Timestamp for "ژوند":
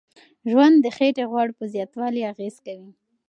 0.49-0.75